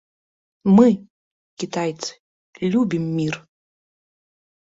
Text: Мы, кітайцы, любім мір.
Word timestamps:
Мы, 0.77 0.87
кітайцы, 1.63 2.11
любім 2.77 3.03
мір. 3.17 3.35